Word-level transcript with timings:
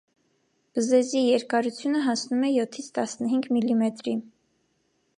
Բզեզի 0.77 1.21
երկարությունը 1.25 2.03
հասնում 2.07 2.49
է 2.49 2.51
յոթից 2.57 2.91
տասնհինգ 2.99 3.49
միլիմետրի։ 3.59 4.19